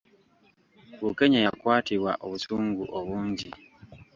[1.03, 3.49] Bukenya yakwatibwa obusungu obungi!